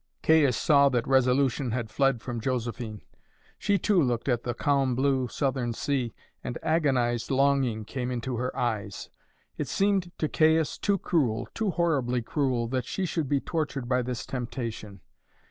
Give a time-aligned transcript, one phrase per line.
[0.23, 3.03] Caius saw that resolution had fled from Josephine.
[3.59, 8.57] She too looked at the calm blue southern sea, and agonized longing came into her
[8.57, 9.11] eyes.
[9.59, 14.01] It seemed to Caius too cruel, too horribly cruel, that she should be tortured by
[14.01, 15.01] this temptation.